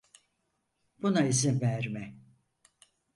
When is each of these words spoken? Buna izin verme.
Buna 1.01 1.25
izin 1.27 1.59
verme. 1.61 2.15